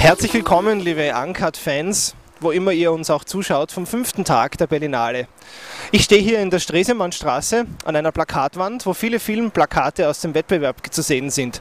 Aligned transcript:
Herzlich 0.00 0.32
willkommen, 0.32 0.80
liebe 0.80 1.12
Uncut-Fans, 1.14 2.14
wo 2.40 2.52
immer 2.52 2.72
ihr 2.72 2.90
uns 2.90 3.10
auch 3.10 3.22
zuschaut, 3.22 3.70
vom 3.70 3.86
fünften 3.86 4.24
Tag 4.24 4.56
der 4.56 4.66
Berlinale. 4.66 5.28
Ich 5.92 6.04
stehe 6.04 6.22
hier 6.22 6.40
in 6.40 6.48
der 6.48 6.58
Stresemannstraße 6.58 7.66
an 7.84 7.96
einer 7.96 8.10
Plakatwand, 8.10 8.86
wo 8.86 8.94
viele 8.94 9.20
Filmplakate 9.20 10.08
aus 10.08 10.22
dem 10.22 10.34
Wettbewerb 10.34 10.76
zu 10.90 11.02
sehen 11.02 11.28
sind. 11.28 11.60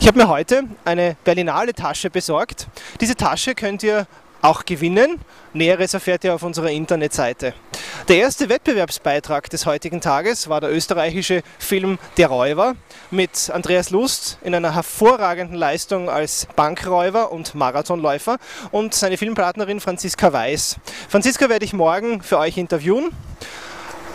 Ich 0.00 0.06
habe 0.06 0.18
mir 0.18 0.28
heute 0.28 0.64
eine 0.84 1.16
Berlinale 1.24 1.72
Tasche 1.72 2.10
besorgt. 2.10 2.68
Diese 3.00 3.14
Tasche 3.14 3.54
könnt 3.54 3.82
ihr 3.82 4.06
auch 4.42 4.64
gewinnen. 4.64 5.20
Näheres 5.52 5.94
erfährt 5.94 6.24
ihr 6.24 6.34
auf 6.34 6.42
unserer 6.42 6.70
Internetseite. 6.70 7.54
Der 8.08 8.16
erste 8.18 8.48
Wettbewerbsbeitrag 8.48 9.50
des 9.50 9.66
heutigen 9.66 10.00
Tages 10.00 10.48
war 10.48 10.60
der 10.60 10.72
österreichische 10.72 11.42
Film 11.58 11.98
Der 12.16 12.28
Räuber 12.28 12.74
mit 13.10 13.50
Andreas 13.50 13.90
Lust 13.90 14.38
in 14.42 14.54
einer 14.54 14.74
hervorragenden 14.74 15.56
Leistung 15.56 16.08
als 16.08 16.46
Bankräuber 16.56 17.32
und 17.32 17.54
Marathonläufer 17.54 18.38
und 18.70 18.94
seine 18.94 19.16
Filmpartnerin 19.16 19.80
Franziska 19.80 20.32
Weiß. 20.32 20.76
Franziska 21.08 21.48
werde 21.48 21.64
ich 21.64 21.72
morgen 21.72 22.22
für 22.22 22.38
euch 22.38 22.56
interviewen. 22.56 23.10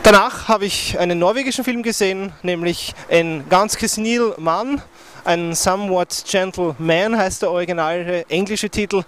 Danach 0.01 0.47
habe 0.47 0.65
ich 0.65 0.97
einen 0.97 1.19
norwegischen 1.19 1.63
Film 1.63 1.83
gesehen, 1.83 2.33
nämlich 2.41 2.95
ein 3.09 3.45
ganz 3.49 3.77
Snil 3.77 4.33
Mann, 4.37 4.81
ein 5.23 5.53
Somewhat 5.53 6.23
Gentle 6.27 6.75
Man 6.79 7.17
heißt 7.17 7.43
der 7.43 7.51
originale 7.51 8.25
englische 8.27 8.69
Titel. 8.69 9.03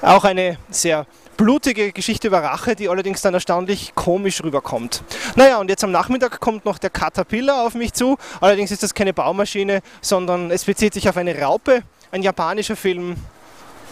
Auch 0.00 0.24
eine 0.24 0.58
sehr 0.70 1.06
blutige 1.36 1.92
Geschichte 1.92 2.28
über 2.28 2.42
Rache, 2.42 2.74
die 2.74 2.88
allerdings 2.88 3.22
dann 3.22 3.34
erstaunlich 3.34 3.94
komisch 3.94 4.42
rüberkommt. 4.42 5.02
Naja, 5.36 5.58
und 5.58 5.70
jetzt 5.70 5.84
am 5.84 5.92
Nachmittag 5.92 6.40
kommt 6.40 6.64
noch 6.64 6.78
der 6.78 6.90
Caterpillar 6.90 7.66
auf 7.66 7.74
mich 7.74 7.92
zu. 7.92 8.18
Allerdings 8.40 8.70
ist 8.70 8.82
das 8.82 8.94
keine 8.94 9.12
Baumaschine, 9.12 9.80
sondern 10.00 10.50
es 10.50 10.64
bezieht 10.64 10.94
sich 10.94 11.08
auf 11.08 11.16
eine 11.16 11.38
Raupe, 11.40 11.82
ein 12.10 12.22
japanischer 12.22 12.76
Film. 12.76 13.16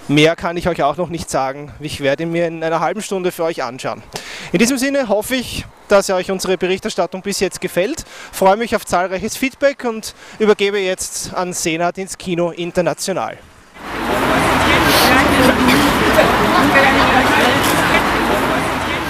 Mehr 0.09 0.37
kann 0.37 0.57
ich 0.57 0.69
euch 0.69 0.83
auch 0.83 0.97
noch 0.97 1.09
nicht 1.09 1.31
sagen. 1.31 1.73
Ich 1.81 2.01
werde 2.01 2.27
mir 2.27 2.47
in 2.47 2.63
einer 2.63 2.81
halben 2.81 3.03
Stunde 3.03 3.33
für 3.33 3.45
euch 3.45 3.63
anschauen. 3.63 4.03
In 4.53 4.59
diesem 4.59 4.79
Sinne 4.79 5.09
hoffe 5.09 5.35
ich, 5.35 5.65
dass 5.89 6.09
euch 6.11 6.31
unsere 6.31 6.57
Berichterstattung 6.57 7.23
bis 7.23 7.41
jetzt 7.41 7.61
gefällt. 7.61 8.05
Freue 8.33 8.57
mich 8.57 8.77
auf 8.77 8.87
zahlreiches 8.87 9.37
Feedback 9.37 9.85
und 9.85 10.15
übergebe 10.39 10.79
jetzt 10.79 11.35
an 11.35 11.53
Senat 11.53 11.99
ins 11.99 12.17
Kino 12.17 12.51
International. 12.51 13.39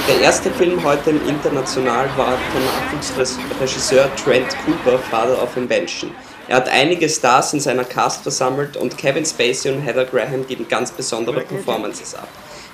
Der 0.08 0.20
erste 0.20 0.50
Film 0.52 0.82
heute 0.84 1.10
im 1.10 1.28
International 1.28 2.08
war 2.16 2.38
von 2.52 2.64
Nachwuchsregisseur 2.64 4.08
Trent 4.16 4.56
Cooper, 4.64 4.98
Father 4.98 5.42
of 5.42 5.56
Invention. 5.56 6.12
Er 6.48 6.56
hat 6.56 6.68
einige 6.68 7.08
Stars 7.08 7.52
in 7.54 7.60
seiner 7.60 7.84
Cast 7.84 8.22
versammelt 8.22 8.76
und 8.76 8.96
Kevin 8.96 9.24
Spacey 9.24 9.72
und 9.72 9.80
Heather 9.80 10.04
Graham 10.04 10.46
geben 10.46 10.66
ganz 10.68 10.92
besondere 10.92 11.40
Performances 11.40 12.14
ab. 12.14 12.28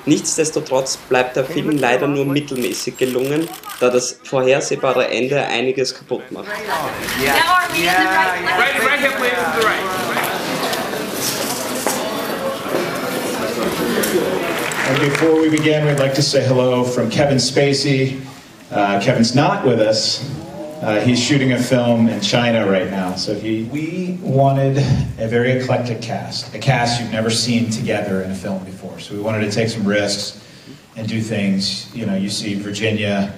Nichtsdestotrotz 0.05 0.97
bleibt 0.97 1.37
der 1.37 1.45
Film 1.45 1.79
leider 1.79 2.07
nur 2.07 2.27
mittelmäßig 2.27 2.99
gelungen, 2.99 3.49
da 3.81 3.89
das 3.89 4.19
vorhersehbare 4.25 5.09
Ende 5.09 5.41
einiges 5.41 5.95
kaputt 5.95 6.31
macht. 6.33 6.49
And 14.89 15.01
before 15.01 15.41
we 15.41 15.49
begin, 15.49 15.87
we'd 15.87 15.99
like 15.99 16.15
to 16.15 16.23
say 16.23 16.43
hello 16.43 16.85
from 16.85 17.09
Kevin 17.09 17.39
Spacey. 17.39 18.21
Uh, 18.71 19.01
Kevin's 19.01 19.35
not 19.35 19.65
with 19.65 19.81
us, 19.81 20.21
uh, 20.83 21.01
he's 21.01 21.23
shooting 21.23 21.53
a 21.53 21.63
film 21.63 22.09
in 22.09 22.21
China 22.21 22.69
right 22.69 22.91
now. 22.91 23.15
So 23.15 23.35
he, 23.35 23.65
we 23.65 24.19
wanted 24.21 24.79
a 25.19 25.29
very 25.29 25.53
eclectic 25.53 26.03
cast, 26.03 26.53
a 26.55 26.59
cast 26.59 27.01
you've 27.01 27.13
never 27.13 27.31
seen 27.31 27.71
together 27.71 28.23
in 28.23 28.33
a 28.33 28.35
film 28.35 28.65
before. 28.65 28.99
So 28.99 29.15
we 29.15 29.21
wanted 29.21 29.43
to 29.43 29.51
take 29.53 29.69
some 29.69 29.87
risks 29.87 30.45
and 30.97 31.09
do 31.09 31.21
things. 31.21 31.95
You 31.95 32.07
know, 32.07 32.17
you 32.17 32.29
see 32.29 32.55
Virginia 32.55 33.33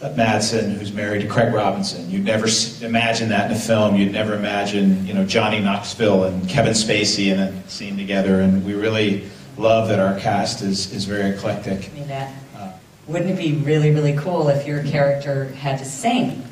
Madsen, 0.00 0.74
who's 0.74 0.92
married 0.92 1.22
to 1.22 1.26
Craig 1.26 1.52
Robinson. 1.52 2.08
You'd 2.08 2.24
never 2.24 2.46
imagine 2.80 3.28
that 3.30 3.50
in 3.50 3.56
a 3.56 3.60
film. 3.60 3.96
You'd 3.96 4.12
never 4.12 4.34
imagine, 4.34 5.04
you 5.04 5.14
know, 5.14 5.24
Johnny 5.24 5.58
Knoxville 5.58 6.24
and 6.24 6.48
Kevin 6.48 6.74
Spacey 6.74 7.32
in 7.32 7.40
a 7.40 7.68
scene 7.68 7.96
together. 7.96 8.40
And 8.40 8.64
we 8.64 8.74
really 8.74 9.28
love 9.56 9.88
that 9.88 9.98
our 9.98 10.16
cast 10.20 10.62
is, 10.62 10.92
is 10.92 11.06
very 11.06 11.30
eclectic. 11.30 11.90
That, 12.06 12.32
uh, 12.56 12.70
wouldn't 13.08 13.30
it 13.30 13.36
be 13.36 13.54
really, 13.54 13.90
really 13.90 14.16
cool 14.16 14.48
if 14.48 14.64
your 14.64 14.84
character 14.84 15.46
had 15.46 15.80
to 15.80 15.84
sing? 15.84 16.44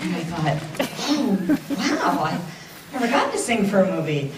And 0.00 0.16
I 0.16 0.24
thought, 0.24 0.88
oh, 1.10 1.56
wow, 1.76 2.24
I 2.24 2.40
never 2.92 3.06
got 3.06 3.32
to 3.32 3.38
sing 3.38 3.66
for 3.66 3.80
a 3.80 3.90
movie. 3.94 4.32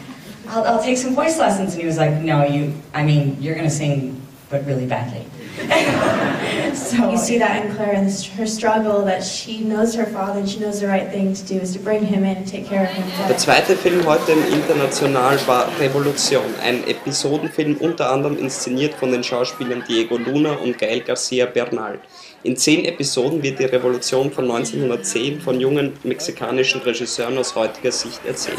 I'll, 0.48 0.64
I'll 0.64 0.82
take 0.82 0.98
some 0.98 1.14
voice 1.14 1.38
lessons. 1.38 1.72
And 1.72 1.80
he 1.80 1.86
was 1.86 1.98
like, 1.98 2.14
no, 2.14 2.44
you, 2.44 2.74
I 2.92 3.04
mean, 3.04 3.40
you're 3.40 3.54
going 3.54 3.68
to 3.68 3.74
sing, 3.74 4.20
but 4.52 4.64
really 4.66 4.86
badly. 4.86 5.24
so 6.74 7.10
you 7.10 7.16
see 7.16 7.38
that 7.38 7.64
in 7.64 7.74
Claire 7.74 7.94
and 7.94 8.08
her 8.36 8.46
struggle 8.46 9.04
that 9.04 9.24
she 9.24 9.64
knows 9.64 9.94
her 9.94 10.06
father 10.06 10.40
and 10.40 10.48
she 10.48 10.60
knows 10.60 10.80
the 10.80 10.86
right 10.86 11.10
thing 11.10 11.34
to 11.34 11.42
do 11.44 11.56
is 11.58 11.72
to 11.72 11.78
bring 11.78 12.04
him 12.04 12.24
in 12.24 12.36
and 12.36 12.46
take 12.46 12.66
care 12.66 12.84
of 12.84 12.90
him. 12.90 13.04
Der 13.28 13.36
zweite 13.38 13.74
Film 13.76 14.04
heute 14.06 14.32
im 14.32 14.44
International 14.52 15.38
war 15.46 15.68
Revolution, 15.80 16.44
ein 16.62 16.86
Episodenfilm 16.86 17.76
unter 17.78 18.10
anderem 18.10 18.36
inszeniert 18.38 18.94
von 18.94 19.10
den 19.10 19.24
Schauspielern 19.24 19.82
Diego 19.88 20.18
Luna 20.18 20.52
und 20.52 20.78
Gael 20.78 21.00
Garcia 21.00 21.46
Bernal. 21.46 21.98
In 22.44 22.56
zehn 22.56 22.84
Episoden 22.84 23.42
wird 23.42 23.58
die 23.58 23.64
Revolution 23.64 24.30
von 24.30 24.50
1910 24.50 25.40
von 25.40 25.60
jungen 25.60 25.92
mexikanischen 26.02 26.82
Regisseuren 26.82 27.38
aus 27.38 27.54
heutiger 27.54 27.92
Sicht 27.92 28.20
erzählt. 28.26 28.58